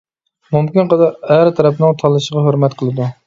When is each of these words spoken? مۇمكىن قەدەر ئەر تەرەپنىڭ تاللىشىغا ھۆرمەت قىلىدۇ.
مۇمكىن 0.55 0.89
قەدەر 0.93 1.13
ئەر 1.35 1.51
تەرەپنىڭ 1.59 1.95
تاللىشىغا 2.01 2.45
ھۆرمەت 2.49 2.79
قىلىدۇ. 2.81 3.15